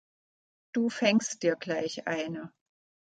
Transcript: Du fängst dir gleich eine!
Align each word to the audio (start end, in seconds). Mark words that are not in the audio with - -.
Du 0.73 0.89
fängst 0.89 1.43
dir 1.43 1.55
gleich 1.55 2.07
eine! 2.07 2.51